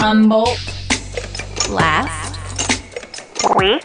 Humboldt 0.00 0.60
last 1.68 2.38
week. 3.56 3.84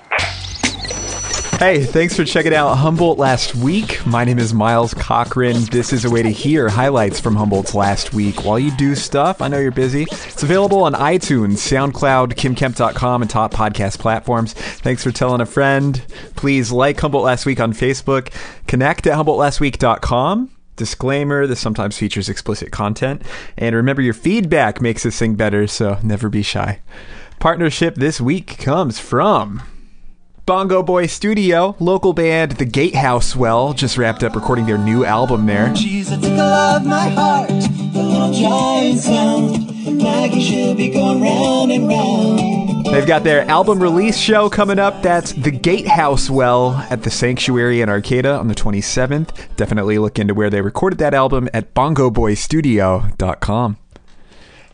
Hey, 1.57 1.83
thanks 1.83 2.15
for 2.15 2.23
checking 2.23 2.53
out 2.53 2.75
Humboldt 2.75 3.17
last 3.17 3.55
week. 3.55 4.05
My 4.05 4.23
name 4.23 4.37
is 4.37 4.53
Miles 4.53 4.93
Cochran. 4.93 5.63
This 5.71 5.91
is 5.91 6.05
a 6.05 6.11
way 6.11 6.21
to 6.21 6.29
hear 6.29 6.69
highlights 6.69 7.19
from 7.19 7.35
Humboldt's 7.35 7.73
last 7.73 8.13
week 8.13 8.45
while 8.45 8.59
you 8.59 8.69
do 8.77 8.93
stuff. 8.93 9.41
I 9.41 9.47
know 9.47 9.57
you're 9.57 9.71
busy. 9.71 10.03
It's 10.03 10.43
available 10.43 10.83
on 10.83 10.93
iTunes, 10.93 11.53
SoundCloud, 11.57 12.33
KymKemp.com, 12.35 13.21
and 13.23 13.31
top 13.31 13.51
podcast 13.51 13.97
platforms. 13.97 14.53
Thanks 14.53 15.03
for 15.03 15.11
telling 15.11 15.41
a 15.41 15.47
friend. 15.47 15.99
Please 16.35 16.71
like 16.71 16.99
Humboldt 16.99 17.25
Last 17.25 17.47
Week 17.47 17.59
on 17.59 17.73
Facebook. 17.73 18.31
Connect 18.67 19.07
at 19.07 19.17
HumboldtLastWeek.com. 19.17 20.51
Disclaimer 20.75 21.45
this 21.45 21.59
sometimes 21.59 21.97
features 21.97 22.29
explicit 22.29 22.71
content. 22.71 23.21
And 23.57 23.75
remember, 23.75 24.01
your 24.01 24.13
feedback 24.13 24.81
makes 24.81 25.03
this 25.03 25.17
thing 25.19 25.35
better, 25.35 25.67
so 25.67 25.99
never 26.03 26.29
be 26.29 26.41
shy. 26.41 26.79
Partnership 27.39 27.95
this 27.95 28.21
week 28.21 28.57
comes 28.57 28.99
from 28.99 29.61
Bongo 30.45 30.83
Boy 30.83 31.05
Studio, 31.05 31.75
local 31.79 32.13
band 32.13 32.53
The 32.53 32.65
Gatehouse 32.65 33.35
Well, 33.35 33.73
just 33.73 33.97
wrapped 33.97 34.23
up 34.23 34.35
recording 34.35 34.65
their 34.65 34.77
new 34.77 35.05
album 35.05 35.45
there. 35.45 35.69
My 35.69 37.09
heart, 37.09 37.49
the 37.49 38.31
giant 38.33 38.99
sound. 38.99 39.97
Maggie, 40.01 40.41
she'll 40.41 40.75
be 40.75 40.89
going 40.89 41.21
round 41.21 41.71
and 41.71 41.87
round. 41.87 42.52
They've 42.93 43.07
got 43.07 43.23
their 43.23 43.41
album 43.49 43.81
release 43.81 44.19
show 44.19 44.51
coming 44.51 44.77
up. 44.77 45.01
That's 45.01 45.31
The 45.31 45.49
Gatehouse 45.49 46.29
Well 46.29 46.73
at 46.91 47.01
the 47.01 47.09
Sanctuary 47.09 47.81
in 47.81 47.89
Arcata 47.89 48.37
on 48.37 48.49
the 48.49 48.53
27th. 48.53 49.55
Definitely 49.55 49.97
look 49.97 50.19
into 50.19 50.35
where 50.35 50.51
they 50.51 50.61
recorded 50.61 50.99
that 50.99 51.15
album 51.15 51.49
at 51.55 51.73
bongoboystudio.com. 51.73 53.77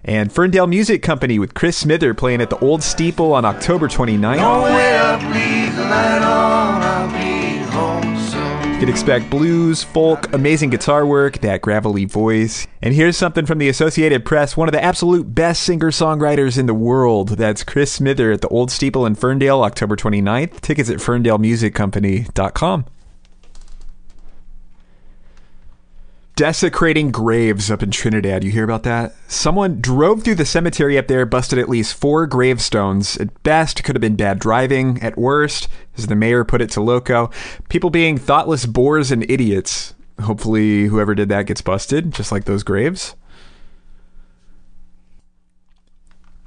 And 0.04 0.34
Ferndale 0.34 0.68
Music 0.68 1.02
Company 1.02 1.40
with 1.40 1.54
Chris 1.54 1.78
Smither 1.78 2.14
playing 2.14 2.42
at 2.42 2.50
the 2.50 2.60
Old 2.60 2.84
Steeple 2.84 3.32
on 3.34 3.46
October 3.46 3.88
29th. 3.88 4.36
You 7.16 7.19
can 8.80 8.90
expect 8.90 9.30
blues, 9.30 9.84
folk, 9.84 10.32
amazing 10.34 10.70
guitar 10.70 11.06
work, 11.06 11.40
that 11.40 11.62
gravelly 11.62 12.06
voice. 12.06 12.66
And 12.82 12.94
here's 12.94 13.18
something 13.18 13.46
from 13.46 13.58
the 13.58 13.68
Associated 13.68 14.24
Press 14.24 14.56
one 14.56 14.70
of 14.70 14.72
the 14.72 14.84
absolute 14.84 15.36
best 15.36 15.64
singer 15.64 15.92
songwriters 15.92 16.58
in 16.58 16.66
the 16.66 16.74
world. 16.74 17.30
That's 17.30 17.64
Chris 17.64 17.92
Smither 17.92 18.32
at 18.32 18.42
the 18.42 18.48
Old 18.48 18.72
Steeple 18.72 19.06
in 19.06 19.16
Ferndale, 19.16 19.64
October 19.64 19.98
29th. 19.98 20.62
Tickets 20.62 20.90
at 20.90 20.98
ferndalemusiccompany.com. 20.98 22.86
desecrating 26.40 27.12
graves 27.12 27.70
up 27.70 27.84
in 27.84 27.92
Trinidad. 27.92 28.46
You 28.46 28.52
hear 28.52 28.64
about 28.64 28.84
that? 28.84 29.14
Someone 29.28 29.82
drove 29.82 30.24
through 30.24 30.36
the 30.36 30.46
cemetery 30.46 30.98
up 30.98 31.08
there, 31.08 31.26
busted 31.26 31.60
at 31.60 31.68
least 31.68 32.00
four 32.00 32.26
gravestones. 32.28 33.18
At 33.18 33.44
best, 33.44 33.84
could 33.84 33.94
have 33.94 34.02
been 34.02 34.16
bad 34.16 34.40
driving. 34.40 35.02
At 35.02 35.18
worst, 35.18 35.68
as 35.98 36.08
the 36.08 36.16
mayor 36.16 36.46
put 36.46 36.62
it 36.62 36.70
to 36.70 36.82
Loco, 36.82 37.30
people 37.68 37.90
being 37.90 38.18
thoughtless 38.18 38.66
bores 38.66 39.12
and 39.12 39.30
idiots. 39.30 39.96
Hopefully, 40.22 40.86
whoever 40.86 41.14
did 41.14 41.28
that 41.28 41.46
gets 41.46 41.60
busted, 41.60 42.14
just 42.14 42.32
like 42.32 42.46
those 42.46 42.64
graves. 42.64 43.18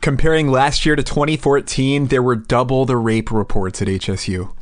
Comparing 0.00 0.50
last 0.50 0.86
year 0.86 0.96
to 0.96 1.02
2014, 1.02 2.06
there 2.06 2.22
were 2.22 2.34
double 2.34 2.86
the 2.86 2.96
rape 2.96 3.30
reports 3.30 3.82
at 3.82 3.88
HSU 3.88 4.54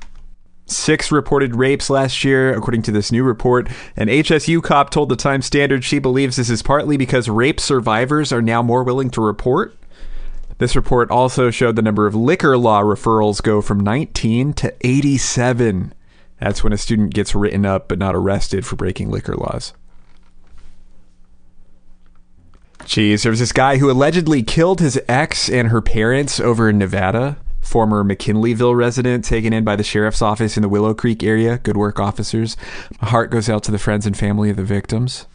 six 0.70 1.10
reported 1.12 1.56
rapes 1.56 1.90
last 1.90 2.24
year, 2.24 2.54
according 2.54 2.82
to 2.82 2.92
this 2.92 3.12
new 3.12 3.24
report. 3.24 3.68
An 3.96 4.08
HSU 4.08 4.62
cop 4.62 4.90
told 4.90 5.08
the 5.08 5.16
Times 5.16 5.46
Standard 5.46 5.84
she 5.84 5.98
believes 5.98 6.36
this 6.36 6.50
is 6.50 6.62
partly 6.62 6.96
because 6.96 7.28
rape 7.28 7.60
survivors 7.60 8.32
are 8.32 8.42
now 8.42 8.62
more 8.62 8.82
willing 8.82 9.11
to 9.11 9.20
report. 9.20 9.77
This 10.58 10.77
report 10.77 11.11
also 11.11 11.50
showed 11.50 11.77
the 11.77 11.83
number 11.83 12.06
of 12.06 12.14
liquor 12.14 12.58
law 12.58 12.83
referrals 12.83 13.42
go 13.42 13.62
from 13.62 13.80
19 13.80 14.52
to 14.55 14.74
87. 14.83 15.95
That's 16.39 16.62
when 16.62 16.72
a 16.72 16.78
student 16.78 17.14
gets 17.14 17.34
written 17.34 17.64
up 17.64 17.89
but 17.89 17.98
not 17.98 18.14
arrested 18.14 18.66
for 18.66 18.77
breaking 18.77 19.11
liquor 19.11 19.34
laws. 19.34 19.72
Geez, 22.84 23.22
there 23.22 23.30
was 23.30 23.40
this 23.40 23.52
guy 23.52 23.77
who 23.77 23.90
allegedly 23.90 24.42
killed 24.42 24.80
his 24.80 25.00
ex 25.08 25.48
and 25.48 25.68
her 25.68 25.80
parents 25.80 26.40
over 26.40 26.68
in 26.68 26.78
Nevada 26.78 27.39
former 27.60 28.02
McKinleyville 28.02 28.76
resident 28.76 29.24
taken 29.24 29.52
in 29.52 29.64
by 29.64 29.76
the 29.76 29.82
sheriff's 29.82 30.22
office 30.22 30.56
in 30.56 30.62
the 30.62 30.68
Willow 30.68 30.94
Creek 30.94 31.22
area. 31.22 31.58
Good 31.58 31.76
work, 31.76 32.00
officers. 32.00 32.56
My 33.00 33.08
heart 33.08 33.30
goes 33.30 33.48
out 33.48 33.62
to 33.64 33.70
the 33.70 33.78
friends 33.78 34.06
and 34.06 34.16
family 34.16 34.50
of 34.50 34.56
the 34.56 34.64
victims. 34.64 35.26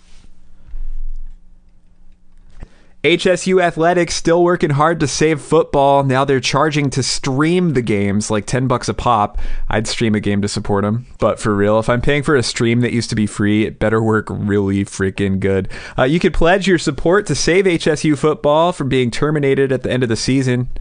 HSU 3.06 3.62
Athletics 3.62 4.16
still 4.16 4.44
working 4.44 4.72
hard 4.72 5.00
to 5.00 5.08
save 5.08 5.40
football. 5.40 6.04
Now 6.04 6.26
they're 6.26 6.40
charging 6.40 6.90
to 6.90 7.04
stream 7.04 7.74
the 7.74 7.84
games, 7.84 8.32
like 8.32 8.48
10 8.48 8.66
bucks 8.66 8.90
a 8.90 8.96
pop. 8.96 9.38
I'd 9.70 9.86
stream 9.86 10.16
a 10.16 10.20
game 10.20 10.42
to 10.42 10.48
support 10.48 10.84
them. 10.84 11.06
But 11.20 11.40
for 11.40 11.54
real, 11.54 11.78
if 11.78 11.88
I'm 11.88 12.02
paying 12.02 12.24
for 12.24 12.36
a 12.36 12.42
stream 12.42 12.82
that 12.82 12.94
used 12.94 13.12
to 13.12 13.16
be 13.16 13.28
free, 13.28 13.64
it 13.64 13.78
better 13.78 14.02
work 14.02 14.26
really 14.32 14.84
freaking 14.86 15.40
good. 15.40 15.70
Uh, 15.96 16.06
you 16.06 16.20
could 16.20 16.34
pledge 16.34 16.68
your 16.68 16.80
support 16.80 17.28
to 17.28 17.36
save 17.36 17.66
HSU 17.66 18.18
football 18.18 18.72
from 18.72 18.90
being 18.90 19.12
terminated 19.12 19.72
at 19.72 19.84
the 19.84 19.92
end 19.92 20.02
of 20.02 20.10
the 20.10 20.16
season. 20.16 20.72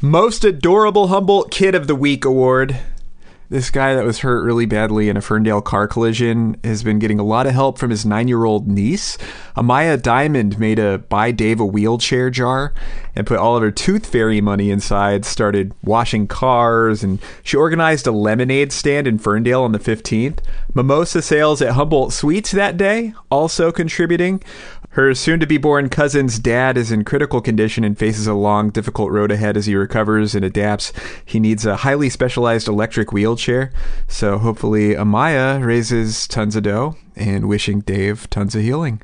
Most 0.00 0.44
Adorable 0.44 1.08
Humboldt 1.08 1.50
Kid 1.50 1.74
of 1.74 1.88
the 1.88 1.96
Week 1.96 2.24
award. 2.24 2.78
This 3.50 3.68
guy 3.68 3.96
that 3.96 4.04
was 4.04 4.20
hurt 4.20 4.44
really 4.44 4.64
badly 4.64 5.08
in 5.08 5.16
a 5.16 5.20
Ferndale 5.20 5.60
car 5.60 5.88
collision 5.88 6.56
has 6.62 6.84
been 6.84 7.00
getting 7.00 7.18
a 7.18 7.24
lot 7.24 7.48
of 7.48 7.52
help 7.52 7.78
from 7.78 7.90
his 7.90 8.06
nine 8.06 8.28
year 8.28 8.44
old 8.44 8.68
niece. 8.68 9.18
Amaya 9.56 10.00
Diamond 10.00 10.56
made 10.60 10.78
a 10.78 10.98
Buy 10.98 11.32
Dave 11.32 11.58
a 11.58 11.66
Wheelchair 11.66 12.30
jar 12.30 12.72
and 13.16 13.26
put 13.26 13.38
all 13.38 13.56
of 13.56 13.62
her 13.62 13.72
tooth 13.72 14.06
fairy 14.06 14.40
money 14.40 14.70
inside, 14.70 15.24
started 15.24 15.74
washing 15.82 16.28
cars, 16.28 17.02
and 17.02 17.18
she 17.42 17.56
organized 17.56 18.06
a 18.06 18.12
lemonade 18.12 18.70
stand 18.70 19.08
in 19.08 19.18
Ferndale 19.18 19.64
on 19.64 19.72
the 19.72 19.80
15th. 19.80 20.38
Mimosa 20.74 21.22
sales 21.22 21.60
at 21.60 21.72
Humboldt 21.72 22.12
Sweets 22.12 22.52
that 22.52 22.76
day 22.76 23.14
also 23.30 23.72
contributing. 23.72 24.40
Her 24.90 25.14
soon 25.14 25.38
to 25.40 25.46
be 25.46 25.58
born 25.58 25.90
cousin's 25.90 26.38
dad 26.38 26.76
is 26.76 26.90
in 26.90 27.04
critical 27.04 27.40
condition 27.40 27.84
and 27.84 27.96
faces 27.96 28.26
a 28.26 28.34
long, 28.34 28.70
difficult 28.70 29.10
road 29.12 29.30
ahead 29.30 29.56
as 29.56 29.66
he 29.66 29.76
recovers 29.76 30.34
and 30.34 30.44
adapts. 30.44 30.92
He 31.24 31.38
needs 31.38 31.66
a 31.66 31.76
highly 31.76 32.08
specialized 32.08 32.68
electric 32.68 33.12
wheelchair. 33.12 33.70
So 34.08 34.38
hopefully, 34.38 34.94
Amaya 34.94 35.64
raises 35.64 36.26
tons 36.26 36.56
of 36.56 36.64
dough 36.64 36.96
and 37.14 37.48
wishing 37.48 37.80
Dave 37.80 38.28
tons 38.30 38.54
of 38.54 38.62
healing. 38.62 39.02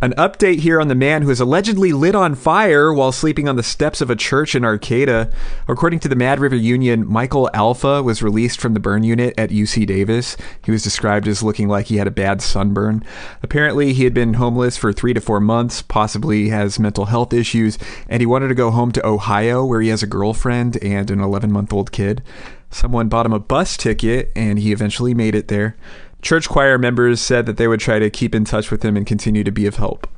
An 0.00 0.12
update 0.18 0.58
here 0.58 0.80
on 0.80 0.88
the 0.88 0.94
man 0.94 1.22
who 1.22 1.30
is 1.30 1.40
allegedly 1.40 1.92
lit 1.92 2.14
on 2.14 2.34
fire 2.34 2.92
while 2.92 3.12
sleeping 3.12 3.48
on 3.48 3.56
the 3.56 3.62
steps 3.62 4.00
of 4.00 4.10
a 4.10 4.16
church 4.16 4.54
in 4.54 4.64
Arcata. 4.64 5.30
According 5.68 6.00
to 6.00 6.08
the 6.08 6.16
Mad 6.16 6.40
River 6.40 6.56
Union, 6.56 7.10
Michael 7.10 7.48
Alpha 7.54 8.02
was 8.02 8.22
released 8.22 8.60
from 8.60 8.74
the 8.74 8.80
burn 8.80 9.04
unit 9.04 9.32
at 9.38 9.50
UC 9.50 9.86
Davis. 9.86 10.36
He 10.64 10.72
was 10.72 10.82
described 10.82 11.28
as 11.28 11.42
looking 11.42 11.68
like 11.68 11.86
he 11.86 11.96
had 11.96 12.08
a 12.08 12.12
bad 12.12 12.42
sunburn. 12.42 13.04
Apparently, 13.42 13.92
he 13.92 14.04
had 14.04 14.12
been 14.12 14.34
homeless 14.34 14.76
for 14.76 14.92
three 14.92 15.14
to 15.14 15.20
four 15.20 15.40
months, 15.40 15.80
possibly 15.80 16.48
has 16.48 16.78
mental 16.78 17.06
health 17.06 17.32
issues, 17.32 17.78
and 18.08 18.20
he 18.20 18.26
wanted 18.26 18.48
to 18.48 18.54
go 18.54 18.70
home 18.72 18.90
to 18.92 19.06
Ohio 19.06 19.64
where 19.64 19.80
he 19.80 19.88
has 19.88 20.02
a 20.02 20.08
girlfriend 20.08 20.76
and 20.82 21.10
an 21.10 21.20
11 21.20 21.52
month 21.52 21.72
old 21.72 21.92
kid. 21.92 22.22
Someone 22.70 23.08
bought 23.08 23.26
him 23.26 23.32
a 23.32 23.38
bus 23.38 23.76
ticket, 23.76 24.32
and 24.34 24.58
he 24.58 24.72
eventually 24.72 25.14
made 25.14 25.36
it 25.36 25.46
there. 25.46 25.76
Church 26.24 26.48
choir 26.48 26.78
members 26.78 27.20
said 27.20 27.44
that 27.44 27.58
they 27.58 27.68
would 27.68 27.80
try 27.80 27.98
to 27.98 28.08
keep 28.08 28.34
in 28.34 28.46
touch 28.46 28.70
with 28.70 28.82
him 28.82 28.96
and 28.96 29.06
continue 29.06 29.44
to 29.44 29.52
be 29.52 29.66
of 29.66 29.76
help. 29.76 30.08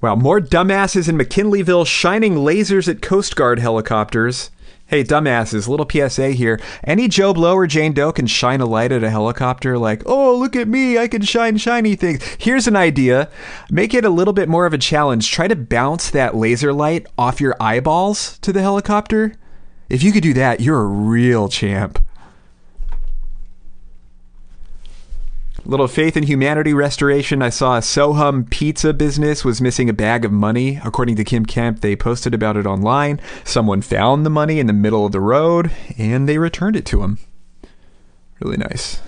Wow, 0.00 0.16
more 0.16 0.40
dumbasses 0.40 1.10
in 1.10 1.18
McKinleyville 1.18 1.86
shining 1.86 2.36
lasers 2.36 2.88
at 2.88 3.02
Coast 3.02 3.36
Guard 3.36 3.58
helicopters. 3.58 4.50
Hey, 4.86 5.04
dumbasses, 5.04 5.68
little 5.68 5.86
PSA 5.88 6.30
here. 6.30 6.58
Any 6.84 7.06
Joe 7.06 7.34
Blow 7.34 7.54
or 7.54 7.66
Jane 7.66 7.92
Doe 7.92 8.12
can 8.12 8.26
shine 8.26 8.62
a 8.62 8.66
light 8.66 8.92
at 8.92 9.04
a 9.04 9.10
helicopter, 9.10 9.76
like, 9.76 10.02
oh, 10.06 10.34
look 10.34 10.56
at 10.56 10.68
me, 10.68 10.96
I 10.96 11.08
can 11.08 11.20
shine 11.20 11.58
shiny 11.58 11.96
things. 11.96 12.24
Here's 12.38 12.66
an 12.66 12.76
idea 12.76 13.30
make 13.70 13.92
it 13.92 14.06
a 14.06 14.10
little 14.10 14.32
bit 14.32 14.48
more 14.48 14.64
of 14.64 14.72
a 14.72 14.78
challenge. 14.78 15.30
Try 15.30 15.48
to 15.48 15.56
bounce 15.56 16.08
that 16.08 16.34
laser 16.34 16.72
light 16.72 17.06
off 17.18 17.42
your 17.42 17.56
eyeballs 17.60 18.38
to 18.38 18.54
the 18.54 18.62
helicopter. 18.62 19.34
If 19.90 20.02
you 20.02 20.12
could 20.12 20.22
do 20.22 20.32
that, 20.32 20.60
you're 20.60 20.80
a 20.80 20.86
real 20.86 21.50
champ. 21.50 22.02
Little 25.64 25.86
faith 25.86 26.16
in 26.16 26.24
humanity 26.24 26.74
restoration. 26.74 27.40
I 27.40 27.50
saw 27.50 27.76
a 27.76 27.80
Sohum 27.80 28.50
pizza 28.50 28.92
business 28.92 29.44
was 29.44 29.60
missing 29.60 29.88
a 29.88 29.92
bag 29.92 30.24
of 30.24 30.32
money. 30.32 30.80
According 30.84 31.14
to 31.16 31.24
Kym 31.24 31.46
Kemp, 31.46 31.80
they 31.80 31.94
posted 31.94 32.34
about 32.34 32.56
it 32.56 32.66
online. 32.66 33.20
Someone 33.44 33.80
found 33.80 34.26
the 34.26 34.30
money 34.30 34.58
in 34.58 34.66
the 34.66 34.72
middle 34.72 35.06
of 35.06 35.12
the 35.12 35.20
road 35.20 35.70
and 35.96 36.28
they 36.28 36.38
returned 36.38 36.74
it 36.74 36.84
to 36.86 37.04
him. 37.04 37.18
Really 38.40 38.56
nice. 38.56 39.00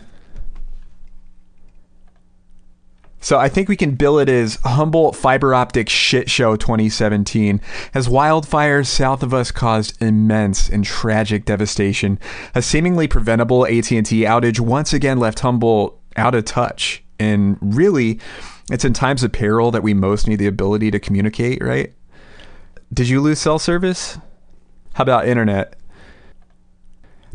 So 3.24 3.38
I 3.38 3.48
think 3.48 3.70
we 3.70 3.76
can 3.76 3.94
bill 3.94 4.18
it 4.18 4.28
as 4.28 4.58
Humboldt 4.64 5.16
Fiber 5.16 5.54
Optic 5.54 5.88
Shit 5.88 6.28
Show 6.28 6.56
2017, 6.56 7.58
as 7.94 8.06
wildfires 8.06 8.86
south 8.86 9.22
of 9.22 9.32
us 9.32 9.50
caused 9.50 10.00
immense 10.02 10.68
and 10.68 10.84
tragic 10.84 11.46
devastation. 11.46 12.18
A 12.54 12.60
seemingly 12.60 13.08
preventable 13.08 13.64
AT&T 13.64 14.02
outage 14.02 14.60
once 14.60 14.92
again 14.92 15.18
left 15.18 15.40
Humboldt 15.40 15.98
out 16.16 16.34
of 16.34 16.44
touch. 16.44 17.02
And 17.18 17.56
really, 17.60 18.20
it's 18.70 18.84
in 18.84 18.92
times 18.92 19.22
of 19.22 19.32
peril 19.32 19.70
that 19.70 19.82
we 19.82 19.94
most 19.94 20.26
need 20.26 20.36
the 20.36 20.46
ability 20.46 20.90
to 20.90 20.98
communicate, 20.98 21.62
right? 21.62 21.92
Did 22.92 23.08
you 23.08 23.20
lose 23.20 23.38
cell 23.38 23.58
service? 23.58 24.18
How 24.94 25.02
about 25.02 25.26
internet? 25.28 25.76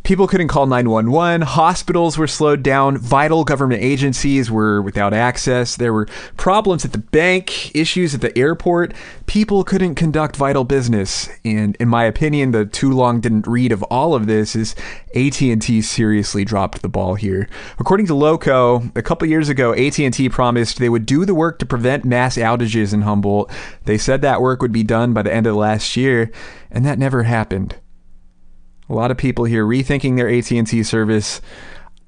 People 0.03 0.27
couldn't 0.27 0.47
call 0.47 0.65
911. 0.65 1.41
Hospitals 1.41 2.17
were 2.17 2.27
slowed 2.27 2.63
down. 2.63 2.97
Vital 2.97 3.43
government 3.43 3.81
agencies 3.83 4.49
were 4.49 4.81
without 4.81 5.13
access. 5.13 5.75
There 5.75 5.93
were 5.93 6.07
problems 6.37 6.85
at 6.85 6.91
the 6.91 6.97
bank, 6.97 7.75
issues 7.75 8.15
at 8.15 8.21
the 8.21 8.35
airport. 8.37 8.93
People 9.25 9.63
couldn't 9.63 9.95
conduct 9.95 10.35
vital 10.35 10.63
business. 10.63 11.29
And 11.43 11.75
in 11.79 11.87
my 11.87 12.05
opinion, 12.05 12.51
the 12.51 12.65
too 12.65 12.91
long 12.91 13.19
didn't 13.19 13.47
read 13.47 13.71
of 13.71 13.83
all 13.83 14.15
of 14.15 14.25
this 14.25 14.55
is 14.55 14.75
AT&T 15.15 15.81
seriously 15.81 16.45
dropped 16.45 16.81
the 16.81 16.89
ball 16.89 17.15
here. 17.15 17.49
According 17.77 18.07
to 18.07 18.15
Loco, 18.15 18.83
a 18.95 19.01
couple 19.01 19.27
years 19.27 19.49
ago, 19.49 19.73
AT&T 19.73 20.29
promised 20.29 20.79
they 20.79 20.89
would 20.89 21.05
do 21.05 21.25
the 21.25 21.35
work 21.35 21.59
to 21.59 21.65
prevent 21.65 22.05
mass 22.05 22.37
outages 22.37 22.93
in 22.93 23.01
Humboldt. 23.01 23.51
They 23.85 23.97
said 23.97 24.21
that 24.21 24.41
work 24.41 24.61
would 24.61 24.71
be 24.71 24.83
done 24.83 25.13
by 25.13 25.23
the 25.23 25.33
end 25.33 25.47
of 25.47 25.55
last 25.55 25.97
year, 25.97 26.31
and 26.71 26.85
that 26.85 26.99
never 26.99 27.23
happened. 27.23 27.75
A 28.89 28.93
lot 28.93 29.11
of 29.11 29.17
people 29.17 29.45
here 29.45 29.65
rethinking 29.65 30.17
their 30.17 30.29
AT&T 30.29 30.83
service. 30.83 31.41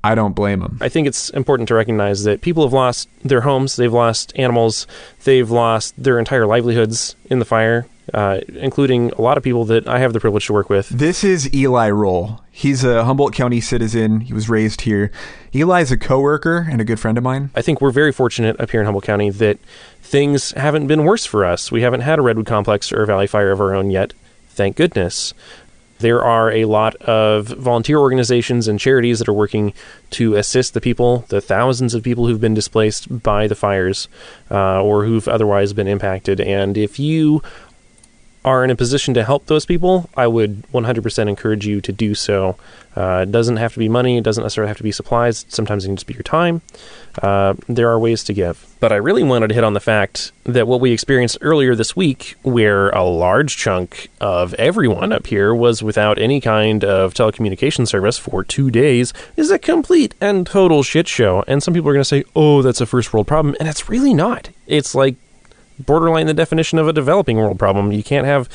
I 0.03 0.15
don't 0.15 0.33
blame 0.33 0.61
them. 0.61 0.79
I 0.81 0.89
think 0.89 1.07
it's 1.07 1.29
important 1.29 1.67
to 1.67 1.75
recognize 1.75 2.23
that 2.23 2.41
people 2.41 2.63
have 2.63 2.73
lost 2.73 3.07
their 3.23 3.41
homes, 3.41 3.75
they've 3.75 3.93
lost 3.93 4.33
animals, 4.35 4.87
they've 5.25 5.49
lost 5.49 5.93
their 5.95 6.17
entire 6.17 6.47
livelihoods 6.47 7.15
in 7.25 7.37
the 7.37 7.45
fire, 7.45 7.85
uh, 8.11 8.39
including 8.47 9.11
a 9.11 9.21
lot 9.21 9.37
of 9.37 9.43
people 9.43 9.63
that 9.65 9.87
I 9.87 9.99
have 9.99 10.13
the 10.13 10.19
privilege 10.19 10.47
to 10.47 10.53
work 10.53 10.71
with. 10.71 10.89
This 10.89 11.23
is 11.23 11.53
Eli 11.53 11.91
Roll. 11.91 12.41
He's 12.49 12.83
a 12.83 13.05
Humboldt 13.05 13.33
County 13.33 13.61
citizen. 13.61 14.21
He 14.21 14.33
was 14.33 14.49
raised 14.49 14.81
here. 14.81 15.11
Eli's 15.53 15.91
a 15.91 15.97
coworker 15.97 16.67
and 16.69 16.81
a 16.81 16.83
good 16.83 16.99
friend 16.99 17.15
of 17.15 17.23
mine. 17.23 17.51
I 17.53 17.61
think 17.61 17.79
we're 17.79 17.91
very 17.91 18.11
fortunate 18.11 18.59
up 18.59 18.71
here 18.71 18.79
in 18.79 18.85
Humboldt 18.85 19.05
County 19.05 19.29
that 19.29 19.59
things 20.01 20.49
haven't 20.53 20.87
been 20.87 21.03
worse 21.03 21.27
for 21.27 21.45
us. 21.45 21.71
We 21.71 21.83
haven't 21.83 22.01
had 22.01 22.17
a 22.17 22.23
Redwood 22.23 22.47
Complex 22.47 22.91
or 22.91 23.03
a 23.03 23.05
Valley 23.05 23.27
Fire 23.27 23.51
of 23.51 23.61
our 23.61 23.75
own 23.75 23.91
yet. 23.91 24.13
Thank 24.49 24.75
goodness. 24.75 25.33
There 26.01 26.21
are 26.23 26.51
a 26.51 26.65
lot 26.65 26.95
of 26.97 27.47
volunteer 27.47 27.97
organizations 27.97 28.67
and 28.67 28.79
charities 28.79 29.19
that 29.19 29.29
are 29.29 29.33
working 29.33 29.73
to 30.11 30.35
assist 30.35 30.73
the 30.73 30.81
people, 30.81 31.25
the 31.29 31.41
thousands 31.41 31.93
of 31.93 32.03
people 32.03 32.27
who've 32.27 32.41
been 32.41 32.53
displaced 32.53 33.23
by 33.23 33.47
the 33.47 33.55
fires 33.55 34.07
uh, 34.49 34.81
or 34.81 35.05
who've 35.05 35.27
otherwise 35.27 35.73
been 35.73 35.87
impacted. 35.87 36.41
And 36.41 36.77
if 36.77 36.99
you 36.99 37.41
are 38.43 38.63
in 38.63 38.71
a 38.71 38.75
position 38.75 39.13
to 39.13 39.23
help 39.23 39.45
those 39.45 39.65
people, 39.65 40.09
I 40.17 40.27
would 40.27 40.63
100% 40.73 41.29
encourage 41.29 41.67
you 41.67 41.79
to 41.81 41.91
do 41.91 42.15
so. 42.15 42.57
Uh, 42.95 43.25
it 43.27 43.31
doesn't 43.31 43.57
have 43.57 43.73
to 43.73 43.79
be 43.79 43.87
money, 43.87 44.17
it 44.17 44.23
doesn't 44.23 44.43
necessarily 44.43 44.67
have 44.67 44.77
to 44.77 44.83
be 44.83 44.91
supplies. 44.91 45.45
Sometimes 45.47 45.85
it 45.85 45.89
can 45.89 45.95
just 45.95 46.07
be 46.07 46.13
your 46.13 46.23
time. 46.23 46.61
Uh, 47.21 47.53
there 47.69 47.89
are 47.89 47.99
ways 47.99 48.23
to 48.25 48.33
give. 48.33 48.67
But 48.79 48.91
I 48.91 48.95
really 48.95 49.23
wanted 49.23 49.49
to 49.49 49.53
hit 49.53 49.63
on 49.63 49.73
the 49.73 49.79
fact 49.79 50.31
that 50.43 50.67
what 50.67 50.81
we 50.81 50.91
experienced 50.91 51.37
earlier 51.41 51.75
this 51.75 51.95
week, 51.95 52.35
where 52.41 52.89
a 52.89 53.03
large 53.03 53.55
chunk 53.57 54.09
of 54.19 54.53
everyone 54.55 55.13
up 55.13 55.27
here 55.27 55.53
was 55.53 55.83
without 55.83 56.17
any 56.17 56.41
kind 56.41 56.83
of 56.83 57.13
telecommunication 57.13 57.87
service 57.87 58.17
for 58.17 58.43
two 58.43 58.71
days, 58.71 59.13
is 59.37 59.51
a 59.51 59.59
complete 59.59 60.15
and 60.19 60.47
total 60.47 60.83
shit 60.83 61.07
show. 61.07 61.43
And 61.47 61.61
some 61.61 61.73
people 61.73 61.89
are 61.89 61.93
going 61.93 62.01
to 62.01 62.05
say, 62.05 62.23
oh, 62.35 62.61
that's 62.61 62.81
a 62.81 62.85
first 62.85 63.13
world 63.13 63.27
problem. 63.27 63.55
And 63.59 63.69
it's 63.69 63.87
really 63.87 64.13
not. 64.13 64.49
It's 64.65 64.95
like 64.95 65.15
borderline 65.85 66.27
the 66.27 66.33
definition 66.33 66.79
of 66.79 66.87
a 66.87 66.93
developing 66.93 67.37
world 67.37 67.59
problem. 67.59 67.91
You 67.91 68.03
can't 68.03 68.25
have 68.25 68.49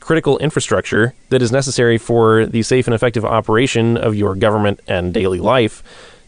critical 0.00 0.38
infrastructure 0.38 1.14
that 1.28 1.42
is 1.42 1.52
necessary 1.52 1.98
for 1.98 2.46
the 2.46 2.62
safe 2.62 2.86
and 2.86 2.94
effective 2.94 3.24
operation 3.24 3.96
of 3.96 4.14
your 4.14 4.34
government 4.34 4.80
and 4.88 5.14
daily 5.14 5.38
life. 5.40 5.82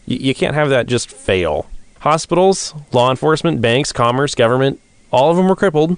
You 0.05 0.33
can't 0.35 0.55
have 0.55 0.69
that 0.69 0.87
just 0.87 1.09
fail. 1.09 1.67
Hospitals, 1.99 2.73
law 2.91 3.09
enforcement, 3.09 3.61
banks, 3.61 3.91
commerce, 3.91 4.35
government, 4.35 4.79
all 5.11 5.31
of 5.31 5.37
them 5.37 5.47
were 5.47 5.55
crippled 5.55 5.97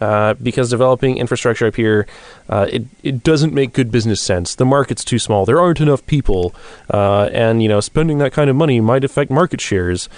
uh, 0.00 0.34
because 0.34 0.70
developing 0.70 1.16
infrastructure 1.16 1.66
up 1.66 1.76
here, 1.76 2.06
uh, 2.48 2.66
it, 2.70 2.84
it 3.02 3.22
doesn't 3.22 3.54
make 3.54 3.72
good 3.72 3.90
business 3.90 4.20
sense. 4.20 4.54
The 4.54 4.66
market's 4.66 5.04
too 5.04 5.18
small. 5.18 5.46
There 5.46 5.60
aren't 5.60 5.80
enough 5.80 6.06
people, 6.06 6.54
uh, 6.92 7.30
and 7.32 7.62
you 7.62 7.68
know 7.68 7.80
spending 7.80 8.18
that 8.18 8.32
kind 8.32 8.50
of 8.50 8.56
money 8.56 8.80
might 8.80 9.04
affect 9.04 9.30
market 9.30 9.60
shares 9.60 10.08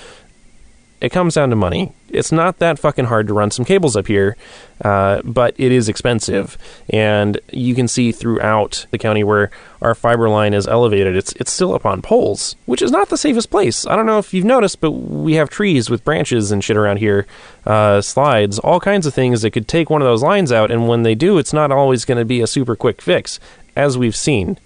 it 1.00 1.10
comes 1.10 1.34
down 1.34 1.50
to 1.50 1.56
money. 1.56 1.92
It's 2.08 2.32
not 2.32 2.58
that 2.58 2.78
fucking 2.78 3.04
hard 3.04 3.26
to 3.28 3.34
run 3.34 3.50
some 3.50 3.64
cables 3.64 3.96
up 3.96 4.06
here, 4.06 4.36
uh, 4.82 5.20
but 5.22 5.54
it 5.58 5.70
is 5.70 5.88
expensive. 5.88 6.56
And 6.88 7.40
you 7.52 7.74
can 7.74 7.86
see 7.86 8.12
throughout 8.12 8.86
the 8.90 8.98
county 8.98 9.22
where 9.22 9.50
our 9.80 9.94
fiber 9.94 10.28
line 10.28 10.54
is 10.54 10.66
elevated, 10.66 11.14
it's 11.14 11.32
it's 11.34 11.52
still 11.52 11.74
up 11.74 11.86
on 11.86 12.02
poles, 12.02 12.56
which 12.66 12.82
is 12.82 12.90
not 12.90 13.10
the 13.10 13.16
safest 13.16 13.50
place. 13.50 13.86
I 13.86 13.94
don't 13.94 14.06
know 14.06 14.18
if 14.18 14.34
you've 14.34 14.44
noticed, 14.44 14.80
but 14.80 14.92
we 14.92 15.34
have 15.34 15.50
trees 15.50 15.90
with 15.90 16.04
branches 16.04 16.50
and 16.50 16.64
shit 16.64 16.76
around 16.76 16.96
here, 16.96 17.26
uh, 17.66 18.00
slides, 18.00 18.58
all 18.58 18.80
kinds 18.80 19.06
of 19.06 19.14
things 19.14 19.42
that 19.42 19.50
could 19.50 19.68
take 19.68 19.90
one 19.90 20.02
of 20.02 20.06
those 20.06 20.22
lines 20.22 20.50
out. 20.50 20.70
And 20.70 20.88
when 20.88 21.02
they 21.02 21.14
do, 21.14 21.38
it's 21.38 21.52
not 21.52 21.70
always 21.70 22.04
going 22.04 22.18
to 22.18 22.24
be 22.24 22.40
a 22.40 22.46
super 22.46 22.74
quick 22.74 23.00
fix, 23.02 23.38
as 23.76 23.96
we've 23.98 24.16
seen. 24.16 24.58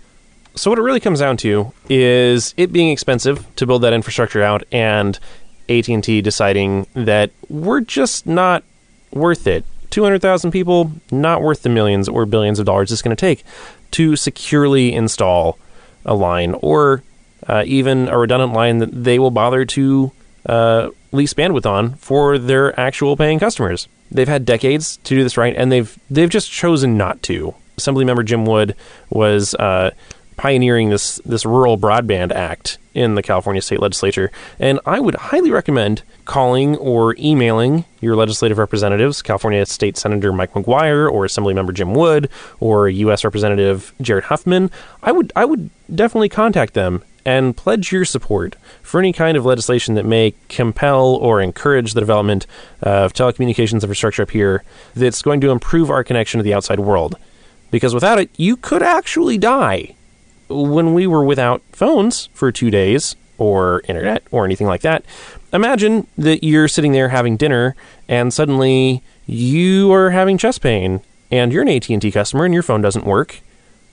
So 0.55 0.71
what 0.71 0.79
it 0.79 0.83
really 0.83 1.01
comes 1.01 1.21
down 1.21 1.39
to 1.39 1.73
is 1.89 2.53
it 2.59 2.73
being 2.73 2.91
expensive 2.91 3.47
to 3.57 3.67
build 3.67 3.83
that 3.83 3.95
infrastructure 3.95 4.43
out 4.43 4.65
and 4.71 5.19
AT&T 5.69 6.21
deciding 6.21 6.87
that 6.95 7.31
we're 7.49 7.81
just 7.81 8.27
not 8.27 8.65
worth 9.13 9.47
it. 9.47 9.65
200,000 9.91 10.51
people, 10.51 10.93
not 11.11 11.43
worth 11.43 11.63
the 11.63 11.69
millions 11.69 12.09
or 12.09 12.25
billions 12.25 12.59
of 12.59 12.67
dollars 12.67 12.91
it's 12.91 13.03
going 13.03 13.15
to 13.15 13.21
take 13.21 13.45
to 13.93 14.17
securely 14.17 14.93
install 14.93 15.59
a 16.05 16.15
line 16.15 16.55
or 16.63 17.03
uh, 17.47 17.63
even 17.67 18.09
a 18.09 18.19
redundant 18.19 18.53
line 18.53 18.79
that 18.79 19.05
they 19.05 19.19
will 19.19 19.31
bother 19.31 19.65
to 19.65 20.13
uh, 20.47 20.89
lease 21.13 21.35
bandwidth 21.35 21.67
on 21.67 21.95
for 21.97 22.39
their 22.39 22.79
actual 22.79 23.17
paying 23.17 23.39
customers. 23.39 23.89
They've 24.11 24.29
had 24.29 24.45
decades 24.45 24.99
to 24.99 25.15
do 25.15 25.23
this 25.23 25.37
right, 25.37 25.55
and 25.57 25.71
they've 25.71 25.99
they've 26.11 26.29
just 26.29 26.51
chosen 26.51 26.97
not 26.97 27.23
to. 27.25 27.55
Assemblymember 27.79 28.25
Jim 28.25 28.45
Wood 28.45 28.75
was 29.11 29.55
uh, 29.55 29.91
pioneering 30.37 30.91
this 30.91 31.17
this 31.25 31.45
rural 31.45 31.79
broadband 31.79 32.33
act 32.33 32.79
in 32.95 33.15
the 33.15 33.23
California 33.23 33.63
state 33.63 33.81
legislature. 33.81 34.31
And 34.59 34.81
I 34.85 35.01
would 35.01 35.15
highly 35.15 35.51
recommend 35.51 36.03
calling 36.25 36.77
or 36.77 37.17
emailing 37.19 37.85
your 38.01 38.17
legislative 38.17 38.59
representatives, 38.59 39.23
California 39.23 39.65
State 39.67 39.97
Senator 39.97 40.33
Mike 40.33 40.53
McGuire 40.53 41.11
or 41.11 41.25
Assemblymember 41.25 41.73
Jim 41.75 41.95
Wood 41.95 42.29
or 42.61 42.89
U.S. 42.89 43.25
Representative 43.25 43.95
Jared 44.01 44.25
Huffman. 44.25 44.71
I 45.03 45.13
would 45.13 45.33
I 45.35 45.45
would 45.45 45.71
definitely 45.95 46.29
contact 46.29 46.75
them 46.75 47.03
and 47.25 47.57
pledge 47.57 47.93
your 47.93 48.05
support 48.05 48.57
for 48.83 48.99
any 48.99 49.13
kind 49.13 49.37
of 49.37 49.45
legislation 49.45 49.95
that 49.95 50.05
may 50.05 50.35
compel 50.49 51.15
or 51.17 51.41
encourage 51.41 51.95
the 51.95 52.01
development 52.01 52.47
of 52.81 53.13
telecommunications 53.13 53.83
infrastructure 53.83 54.23
up 54.23 54.31
here 54.31 54.65
that's 54.95 55.23
going 55.23 55.41
to 55.41 55.51
improve 55.51 55.91
our 55.91 56.03
connection 56.03 56.39
to 56.39 56.45
the 56.45 56.55
outside 56.55 56.81
world. 56.81 57.17
Because 57.71 57.95
without 57.95 58.19
it, 58.19 58.29
you 58.37 58.57
could 58.57 58.83
actually 58.83 59.39
die 59.39 59.95
when 60.53 60.95
we 60.95 61.07
were 61.07 61.25
without 61.25 61.63
phones 61.73 62.27
for 62.35 62.53
two 62.53 62.71
days 62.71 63.17
or 63.39 63.83
internet 63.89 64.23
or 64.31 64.45
anything 64.45 64.67
like 64.67 64.83
that, 64.83 65.05
imagine 65.53 66.07
that 66.17 66.45
you're 66.45 66.69
sitting 66.69 66.93
there 66.93 67.09
having 67.09 67.37
dinner 67.37 67.75
and 68.09 68.33
suddenly 68.33 69.03
you 69.27 69.93
are 69.93 70.11
having 70.11 70.39
chest 70.39 70.61
pain 70.61 71.01
and 71.31 71.53
you're 71.53 71.63
an 71.63 71.69
AT&T 71.69 72.11
customer 72.13 72.45
and 72.45 72.55
your 72.55 72.63
phone 72.63 72.83
doesn't 72.83 73.07
work. 73.07 73.41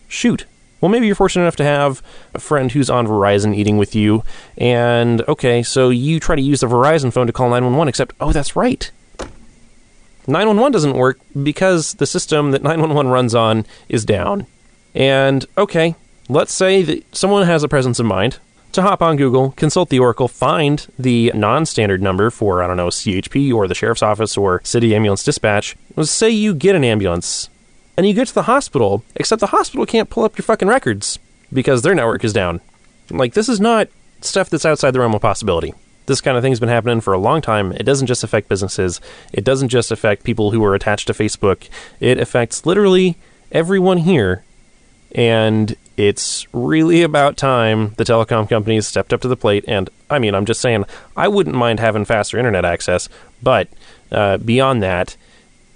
Shoot. 0.08 0.46
Well, 0.82 0.89
maybe 0.89 1.08
you're 1.08 1.16
fortunate 1.16 1.44
enough 1.44 1.58
to 1.58 1.63
have 1.63 2.01
a 2.34 2.39
friend 2.39 2.72
who's 2.72 2.89
on 2.89 3.06
Verizon 3.06 3.54
eating 3.54 3.78
with 3.78 3.96
you, 3.96 4.24
and 4.58 5.22
okay, 5.28 5.62
so 5.62 5.89
you 5.89 6.22
try 6.22 6.38
to 6.38 6.42
use 6.42 6.62
the 6.62 6.68
Verizon 6.68 7.12
phone 7.12 7.28
to 7.28 7.34
call 7.34 7.50
911, 7.50 7.89
except, 7.89 8.16
oh, 8.22 8.32
that's 8.32 8.56
right. 8.56 8.89
911 10.25 10.72
doesn't 10.72 10.94
work 10.94 11.20
because 11.44 11.96
the 11.96 12.06
system 12.06 12.51
that 12.51 12.63
911 12.63 13.12
runs 13.12 13.36
on 13.36 13.66
is 13.89 14.06
down. 14.06 14.46
And 14.96 15.46
okay, 15.58 15.96
let's 16.30 16.54
say 16.54 16.84
that 16.84 17.16
someone 17.16 17.46
has 17.46 17.64
a 17.64 17.68
presence 17.68 18.00
of 18.00 18.06
mind 18.06 18.38
to 18.72 18.84
hop 18.84 19.02
on 19.02 19.18
Google, 19.18 19.52
consult 19.52 19.90
the 19.90 20.00
Oracle, 20.00 20.28
find 20.28 20.88
the 20.98 21.32
non 21.36 21.66
standard 21.66 22.02
number 22.02 22.30
for, 22.30 22.64
I 22.64 22.68
don't 22.68 22.78
know, 22.78 22.88
CHP 22.88 23.54
or 23.54 23.68
the 23.68 23.76
sheriff's 23.76 24.04
office 24.04 24.38
or 24.38 24.62
city 24.64 24.96
ambulance 24.96 25.24
dispatch. 25.24 25.76
Let's 25.96 26.12
say 26.12 26.30
you 26.30 26.54
get 26.54 26.76
an 26.76 26.84
ambulance 26.84 27.50
and 27.98 28.08
you 28.08 28.14
get 28.14 28.28
to 28.28 28.34
the 28.34 28.44
hospital, 28.44 29.04
except 29.16 29.40
the 29.40 29.48
hospital 29.48 29.86
can't 29.86 30.10
pull 30.10 30.24
up 30.24 30.38
your 30.38 30.44
fucking 30.44 30.68
records 30.68 31.20
because 31.52 31.82
their 31.82 31.96
network 31.96 32.24
is 32.24 32.32
down. 32.32 32.62
Like, 33.10 33.34
this 33.34 33.50
is 33.50 33.60
not 33.60 33.90
stuff 34.22 34.50
that's 34.50 34.66
outside 34.66 34.92
the 34.92 35.00
realm 35.00 35.16
of 35.16 35.22
possibility. 35.22 35.74
This 36.06 36.22
kind 36.22 36.38
of 36.38 36.44
thing's 36.44 36.60
been 36.60 36.70
happening 36.70 37.02
for 37.02 37.14
a 37.14 37.20
long 37.20 37.42
time. 37.42 37.72
It 37.74 37.84
doesn't 37.84 38.08
just 38.08 38.24
affect 38.24 38.50
businesses, 38.50 39.02
it 39.34 39.44
doesn't 39.44 39.70
just 39.70 39.92
affect 39.92 40.24
people 40.24 40.52
who 40.52 40.64
are 40.64 40.76
attached 40.76 41.08
to 41.08 41.14
Facebook, 41.14 41.70
it 42.00 42.20
affects 42.20 42.66
literally 42.66 43.18
everyone 43.52 43.98
here. 43.98 44.44
And 45.16 45.76
it's 46.00 46.48
really 46.53 47.03
about 47.03 47.36
time 47.36 47.89
the 47.98 48.06
telecom 48.06 48.48
companies 48.48 48.88
stepped 48.88 49.12
up 49.12 49.20
to 49.20 49.27
the 49.27 49.36
plate. 49.36 49.65
And 49.68 49.89
I 50.10 50.18
mean, 50.18 50.34
I'm 50.34 50.46
just 50.46 50.62
saying, 50.62 50.86
I 51.18 51.27
wouldn't 51.27 51.58
mind 51.58 51.82
having 51.82 52.06
faster 52.06 52.38
internet 52.39 52.63
access, 52.63 53.10
but 53.44 53.68
uh, 54.10 54.38
beyond 54.38 54.82
that, 54.82 55.18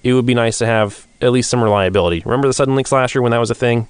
it 0.02 0.14
would 0.14 0.26
be 0.26 0.34
nice 0.34 0.60
to 0.60 0.66
have 0.66 1.06
at 1.22 1.34
least 1.34 1.50
some 1.50 1.62
reliability. 1.62 2.22
Remember 2.24 2.48
the 2.48 2.54
Suddenlink 2.54 2.88
slasher 2.88 3.22
when 3.22 3.32
that 3.32 3.40
was 3.40 3.52
a 3.52 3.56
thing? 3.56 3.90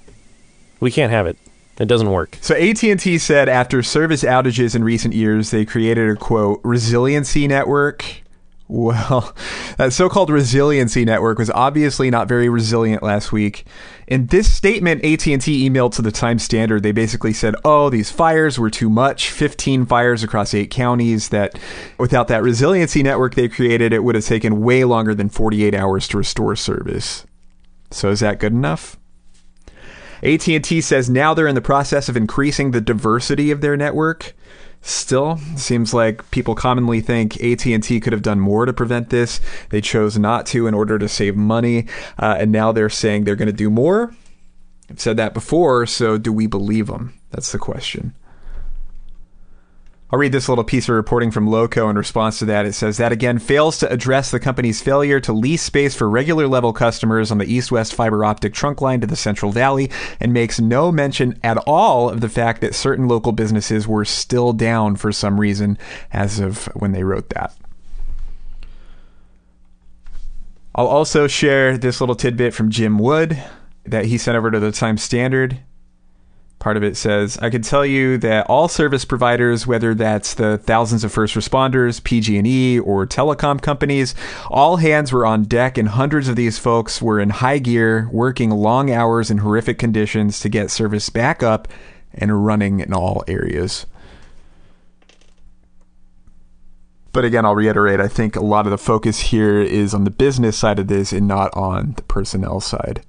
We 0.79 0.89
can't 0.89 1.11
have 1.11 1.27
it. 1.27 1.37
It 1.77 1.87
doesn't 1.87 2.09
work. 2.09 2.39
So 2.41 2.55
AT&T 2.55 3.19
said 3.19 3.47
after 3.47 3.83
service 3.83 4.23
outages 4.23 4.75
in 4.75 4.83
recent 4.83 5.13
years, 5.13 5.51
they 5.51 5.65
created 5.65 6.09
a 6.09 6.15
quote 6.15 6.61
resiliency 6.63 7.47
network. 7.47 8.22
Well, 8.67 9.35
that 9.77 9.93
so-called 9.93 10.29
resiliency 10.29 11.05
network 11.05 11.37
was 11.37 11.49
obviously 11.49 12.09
not 12.09 12.27
very 12.27 12.49
resilient 12.49 13.03
last 13.03 13.31
week. 13.31 13.65
In 14.07 14.27
this 14.27 14.51
statement, 14.51 15.03
AT&T 15.03 15.69
emailed 15.69 15.93
to 15.93 16.01
the 16.01 16.11
Times 16.11 16.43
Standard. 16.43 16.83
They 16.83 16.91
basically 16.91 17.33
said, 17.33 17.55
"Oh, 17.63 17.89
these 17.89 18.11
fires 18.11 18.59
were 18.59 18.69
too 18.69 18.89
much. 18.89 19.29
15 19.29 19.85
fires 19.85 20.23
across 20.23 20.53
8 20.53 20.69
counties 20.69 21.29
that 21.29 21.59
without 21.97 22.27
that 22.29 22.43
resiliency 22.43 23.03
network 23.03 23.35
they 23.35 23.47
created, 23.47 23.93
it 23.93 24.03
would 24.03 24.15
have 24.15 24.25
taken 24.25 24.61
way 24.61 24.83
longer 24.83 25.13
than 25.13 25.29
48 25.29 25.73
hours 25.75 26.07
to 26.09 26.17
restore 26.17 26.55
service." 26.55 27.25
So 27.91 28.09
is 28.09 28.21
that 28.21 28.39
good 28.39 28.53
enough? 28.53 28.97
AT&T 30.23 30.81
says 30.81 31.09
now 31.09 31.33
they're 31.33 31.47
in 31.47 31.55
the 31.55 31.61
process 31.61 32.07
of 32.07 32.15
increasing 32.15 32.71
the 32.71 32.81
diversity 32.81 33.51
of 33.51 33.61
their 33.61 33.75
network. 33.75 34.33
Still, 34.85 35.37
seems 35.55 35.93
like 35.93 36.29
people 36.29 36.55
commonly 36.55 36.99
think 36.99 37.41
AT&T 37.41 38.01
could 38.01 38.11
have 38.11 38.21
done 38.21 38.41
more 38.41 38.65
to 38.65 38.73
prevent 38.73 39.11
this. 39.11 39.39
They 39.69 39.79
chose 39.79 40.19
not 40.19 40.45
to 40.47 40.67
in 40.67 40.73
order 40.73 40.99
to 40.99 41.07
save 41.07 41.37
money, 41.37 41.87
uh, 42.19 42.35
and 42.37 42.51
now 42.51 42.73
they're 42.73 42.89
saying 42.89 43.23
they're 43.23 43.37
going 43.37 43.47
to 43.47 43.53
do 43.53 43.69
more. 43.69 44.13
I've 44.89 44.99
said 44.99 45.15
that 45.15 45.33
before, 45.33 45.85
so 45.85 46.17
do 46.17 46.33
we 46.33 46.47
believe 46.47 46.87
them? 46.87 47.13
That's 47.31 47.53
the 47.53 47.59
question. 47.59 48.13
I'll 50.13 50.19
read 50.19 50.31
this 50.31 50.47
little 50.47 50.63
piece 50.63 50.87
of 50.89 50.93
reporting 50.93 51.31
from 51.31 51.47
Loco 51.47 51.89
in 51.89 51.95
response 51.95 52.37
to 52.37 52.45
that. 52.45 52.67
It 52.67 52.73
says 52.73 52.97
that 52.97 53.11
again 53.11 53.39
fails 53.39 53.79
to 53.79 53.91
address 53.91 54.29
the 54.29 54.39
company's 54.39 54.79
failure 54.79 55.19
to 55.21 55.33
lease 55.33 55.63
space 55.63 55.95
for 55.95 56.07
regular 56.07 56.47
level 56.47 56.71
customers 56.71 57.31
on 57.31 57.39
the 57.39 57.51
east 57.51 57.71
west 57.71 57.95
fiber 57.95 58.23
optic 58.23 58.53
trunk 58.53 58.79
line 58.79 59.01
to 59.01 59.07
the 59.07 59.15
Central 59.15 59.51
Valley 59.51 59.89
and 60.19 60.31
makes 60.31 60.59
no 60.59 60.91
mention 60.91 61.39
at 61.43 61.57
all 61.65 62.11
of 62.11 62.21
the 62.21 62.29
fact 62.29 62.61
that 62.61 62.75
certain 62.75 63.07
local 63.07 63.31
businesses 63.31 63.87
were 63.87 64.05
still 64.05 64.53
down 64.53 64.97
for 64.97 65.11
some 65.11 65.39
reason 65.39 65.79
as 66.11 66.39
of 66.39 66.65
when 66.75 66.91
they 66.91 67.03
wrote 67.03 67.29
that. 67.29 67.55
I'll 70.75 70.85
also 70.85 71.25
share 71.25 71.75
this 71.75 71.99
little 71.99 72.13
tidbit 72.13 72.53
from 72.53 72.69
Jim 72.69 72.99
Wood 72.99 73.41
that 73.85 74.05
he 74.05 74.19
sent 74.19 74.37
over 74.37 74.51
to 74.51 74.59
the 74.59 74.71
Times 74.71 75.01
Standard 75.01 75.59
part 76.63 76.77
of 76.77 76.83
it 76.83 76.95
says 76.95 77.37
i 77.41 77.49
can 77.49 77.61
tell 77.61 77.85
you 77.85 78.17
that 78.17 78.45
all 78.47 78.69
service 78.69 79.03
providers 79.03 79.67
whether 79.67 79.93
that's 79.93 80.35
the 80.35 80.57
thousands 80.59 81.03
of 81.03 81.11
first 81.11 81.35
responders 81.35 82.01
pg&e 82.01 82.79
or 82.79 83.05
telecom 83.05 83.61
companies 83.61 84.15
all 84.49 84.77
hands 84.77 85.11
were 85.11 85.25
on 85.25 85.43
deck 85.43 85.77
and 85.77 85.89
hundreds 85.89 86.29
of 86.29 86.37
these 86.37 86.57
folks 86.57 87.01
were 87.01 87.19
in 87.19 87.31
high 87.31 87.57
gear 87.57 88.07
working 88.13 88.49
long 88.49 88.89
hours 88.89 89.29
in 89.29 89.39
horrific 89.39 89.77
conditions 89.77 90.39
to 90.39 90.47
get 90.47 90.71
service 90.71 91.09
back 91.09 91.43
up 91.43 91.67
and 92.13 92.45
running 92.45 92.79
in 92.79 92.93
all 92.93 93.25
areas. 93.27 93.85
But 97.11 97.25
again 97.25 97.45
i'll 97.45 97.55
reiterate 97.55 97.99
i 97.99 98.07
think 98.07 98.37
a 98.37 98.39
lot 98.39 98.65
of 98.65 98.71
the 98.71 98.77
focus 98.77 99.19
here 99.19 99.59
is 99.59 99.93
on 99.93 100.05
the 100.05 100.09
business 100.09 100.57
side 100.57 100.79
of 100.79 100.87
this 100.87 101.11
and 101.11 101.27
not 101.27 101.53
on 101.57 101.91
the 101.97 102.03
personnel 102.03 102.61
side 102.61 103.03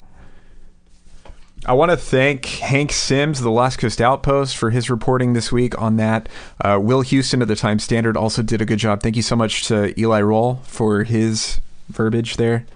I 1.67 1.73
want 1.73 1.91
to 1.91 1.97
thank 1.97 2.45
Hank 2.45 2.93
Sims, 2.93 3.41
the 3.41 3.51
Lost 3.51 3.79
Coast 3.79 3.99
Outpost, 3.99 4.55
for 4.55 4.69
his 4.69 4.91
reporting 4.91 5.33
this 5.33 5.51
week 5.51 5.81
on 5.81 5.97
that. 5.97 6.29
Uh, 6.63 6.79
Will 6.81 7.01
Houston 7.01 7.41
of 7.41 7.49
the 7.49 7.57
Times 7.57 7.83
Standard 7.83 8.19
also 8.19 8.43
did 8.43 8.61
a 8.61 8.67
good 8.67 8.79
job. 8.79 9.03
Thank 9.03 9.17
you 9.17 9.23
so 9.23 9.35
much 9.35 9.67
to 9.69 9.99
Eli 9.99 10.21
Roll 10.21 10.57
for 10.65 11.05
his 11.05 11.61
verbiage 11.89 12.37
there. 12.37 12.67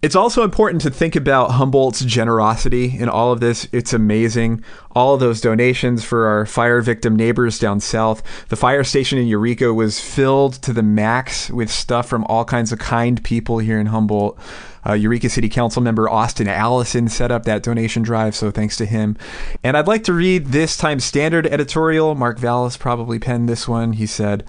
It's 0.00 0.16
also 0.16 0.44
important 0.44 0.80
to 0.82 0.90
think 0.90 1.14
about 1.14 1.52
Humboldt's 1.52 2.04
generosity 2.04 2.98
in 2.98 3.10
all 3.10 3.32
of 3.32 3.40
this. 3.40 3.68
It's 3.70 3.92
amazing. 3.92 4.64
All 4.94 5.16
those 5.16 5.40
donations 5.40 6.04
for 6.04 6.26
our 6.26 6.46
fire 6.46 6.80
victim 6.80 7.16
neighbors 7.16 7.58
down 7.58 7.80
south. 7.80 8.22
The 8.48 8.56
fire 8.56 8.84
station 8.84 9.18
in 9.18 9.26
Eureka 9.26 9.74
was 9.74 10.00
filled 10.00 10.54
to 10.62 10.72
the 10.72 10.82
max 10.82 11.50
with 11.50 11.70
stuff 11.70 12.08
from 12.08 12.24
all 12.24 12.44
kinds 12.44 12.72
of 12.72 12.78
kind 12.78 13.22
people 13.24 13.58
here 13.58 13.80
in 13.80 13.86
Humboldt. 13.86 14.38
Uh, 14.86 14.92
Eureka 14.92 15.30
City 15.30 15.48
Council 15.48 15.80
member 15.80 16.08
Austin 16.08 16.46
Allison 16.46 17.08
set 17.08 17.30
up 17.30 17.44
that 17.44 17.62
donation 17.62 18.02
drive, 18.02 18.36
so 18.36 18.50
thanks 18.50 18.76
to 18.76 18.84
him. 18.84 19.16
And 19.62 19.76
I'd 19.76 19.88
like 19.88 20.04
to 20.04 20.12
read 20.12 20.48
this 20.48 20.76
time 20.76 21.00
Standard 21.00 21.46
editorial. 21.46 22.14
Marc 22.14 22.38
Valles 22.38 22.76
probably 22.76 23.18
penned 23.18 23.48
this 23.48 23.66
one. 23.66 23.94
He 23.94 24.06
said, 24.06 24.44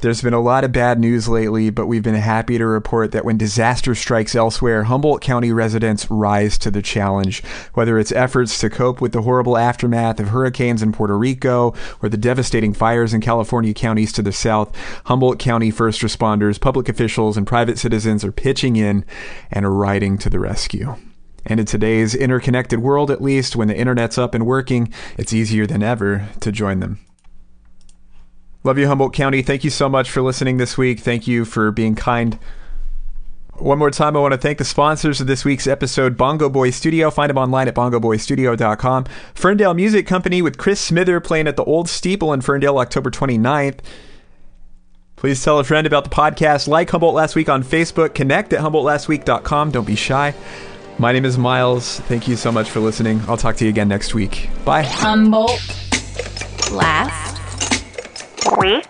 there's 0.00 0.22
been 0.22 0.34
a 0.34 0.40
lot 0.40 0.62
of 0.62 0.70
bad 0.70 1.00
news 1.00 1.28
lately, 1.28 1.70
but 1.70 1.86
we've 1.88 2.04
been 2.04 2.14
happy 2.14 2.56
to 2.56 2.66
report 2.66 3.10
that 3.10 3.24
when 3.24 3.36
disaster 3.36 3.96
strikes 3.96 4.36
elsewhere, 4.36 4.84
Humboldt 4.84 5.20
County 5.20 5.50
residents 5.50 6.08
rise 6.08 6.56
to 6.58 6.70
the 6.70 6.82
challenge. 6.82 7.42
Whether 7.74 7.98
it's 7.98 8.12
efforts 8.12 8.60
to 8.60 8.70
cope 8.70 9.00
with 9.00 9.10
the 9.10 9.22
horrible 9.22 9.58
aftermath 9.58 9.87
of 9.94 10.28
hurricanes 10.28 10.82
in 10.82 10.92
Puerto 10.92 11.16
Rico 11.16 11.74
or 12.02 12.08
the 12.08 12.16
devastating 12.16 12.72
fires 12.72 13.14
in 13.14 13.20
California 13.20 13.74
counties 13.74 14.12
to 14.12 14.22
the 14.22 14.32
south, 14.32 14.74
Humboldt 15.06 15.38
County 15.38 15.70
first 15.70 16.00
responders, 16.00 16.60
public 16.60 16.88
officials, 16.88 17.36
and 17.36 17.46
private 17.46 17.78
citizens 17.78 18.24
are 18.24 18.32
pitching 18.32 18.76
in 18.76 19.04
and 19.50 19.78
riding 19.78 20.18
to 20.18 20.30
the 20.30 20.38
rescue. 20.38 20.96
And 21.46 21.60
in 21.60 21.66
today's 21.66 22.14
interconnected 22.14 22.80
world, 22.80 23.10
at 23.10 23.22
least, 23.22 23.56
when 23.56 23.68
the 23.68 23.76
internet's 23.76 24.18
up 24.18 24.34
and 24.34 24.44
working, 24.44 24.92
it's 25.16 25.32
easier 25.32 25.66
than 25.66 25.82
ever 25.82 26.28
to 26.40 26.52
join 26.52 26.80
them. 26.80 26.98
Love 28.64 28.76
you, 28.76 28.86
Humboldt 28.86 29.14
County. 29.14 29.40
Thank 29.40 29.64
you 29.64 29.70
so 29.70 29.88
much 29.88 30.10
for 30.10 30.20
listening 30.20 30.58
this 30.58 30.76
week. 30.76 31.00
Thank 31.00 31.26
you 31.26 31.44
for 31.44 31.70
being 31.70 31.94
kind. 31.94 32.38
One 33.58 33.78
more 33.78 33.90
time, 33.90 34.16
I 34.16 34.20
want 34.20 34.32
to 34.32 34.38
thank 34.38 34.58
the 34.58 34.64
sponsors 34.64 35.20
of 35.20 35.26
this 35.26 35.44
week's 35.44 35.66
episode 35.66 36.16
Bongo 36.16 36.48
Boy 36.48 36.70
Studio. 36.70 37.10
Find 37.10 37.28
them 37.28 37.38
online 37.38 37.66
at 37.66 37.74
bongoboystudio.com. 37.74 39.06
Ferndale 39.34 39.74
Music 39.74 40.06
Company 40.06 40.42
with 40.42 40.58
Chris 40.58 40.80
Smither 40.80 41.18
playing 41.18 41.48
at 41.48 41.56
the 41.56 41.64
Old 41.64 41.88
Steeple 41.88 42.32
in 42.32 42.40
Ferndale 42.40 42.78
October 42.78 43.10
29th. 43.10 43.80
Please 45.16 45.42
tell 45.42 45.58
a 45.58 45.64
friend 45.64 45.88
about 45.88 46.04
the 46.04 46.10
podcast. 46.10 46.68
Like 46.68 46.88
Humboldt 46.90 47.16
Last 47.16 47.34
Week 47.34 47.48
on 47.48 47.64
Facebook. 47.64 48.14
Connect 48.14 48.52
at 48.52 48.60
humboldtlastweek.com. 48.60 49.72
Don't 49.72 49.86
be 49.86 49.96
shy. 49.96 50.32
My 51.00 51.10
name 51.10 51.24
is 51.24 51.36
Miles. 51.36 51.98
Thank 52.00 52.28
you 52.28 52.36
so 52.36 52.52
much 52.52 52.70
for 52.70 52.78
listening. 52.78 53.20
I'll 53.26 53.36
talk 53.36 53.56
to 53.56 53.64
you 53.64 53.70
again 53.70 53.88
next 53.88 54.14
week. 54.14 54.48
Bye. 54.64 54.82
Humboldt. 54.82 55.60
Last 56.70 57.36
Week. 58.58 58.86